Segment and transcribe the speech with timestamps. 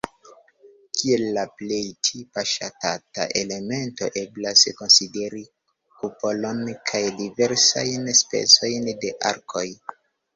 [0.99, 5.41] Kiel la plej tipa ŝatata elemento eblas konsideri
[5.99, 9.65] kupolon kaj diversajn specojn de arkoj.